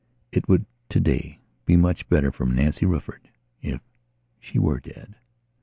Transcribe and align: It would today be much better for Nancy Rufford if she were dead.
It 0.31 0.49
would 0.49 0.65
today 0.89 1.37
be 1.63 1.77
much 1.77 2.09
better 2.09 2.31
for 2.31 2.47
Nancy 2.47 2.87
Rufford 2.87 3.29
if 3.61 3.81
she 4.39 4.57
were 4.57 4.79
dead. 4.79 5.13